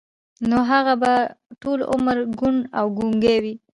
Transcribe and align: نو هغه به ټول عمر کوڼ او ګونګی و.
نو 0.49 0.57
هغه 0.71 0.93
به 1.01 1.13
ټول 1.61 1.79
عمر 1.91 2.17
کوڼ 2.39 2.55
او 2.79 2.85
ګونګی 2.97 3.37
و. 3.43 3.45